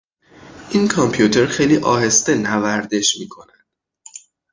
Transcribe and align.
این 0.71 0.87
کامپیوتر 0.87 1.45
خیلی 1.45 1.77
آهسته 1.77 2.35
نوردش 2.35 3.17
میکند. 3.19 3.65